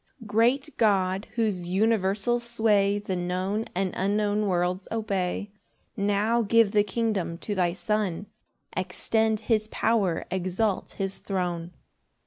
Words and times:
1 0.17 0.25
Great 0.27 0.75
God, 0.77 1.27
whose 1.35 1.67
universal 1.67 2.39
sway 2.39 2.97
The 2.97 3.15
known 3.15 3.65
and 3.75 3.93
unknown 3.95 4.47
worlds 4.47 4.87
obey, 4.91 5.51
Now 5.95 6.41
give 6.41 6.71
the 6.71 6.83
kingdom 6.83 7.37
to 7.37 7.53
thy 7.53 7.73
Son, 7.73 8.25
Extend 8.75 9.41
his 9.41 9.67
power, 9.67 10.25
exalt 10.31 10.93
his 10.97 11.19
throne. 11.19 11.73